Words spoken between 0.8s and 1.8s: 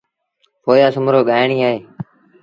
سومرو ڳآئيڻيٚ اهي۔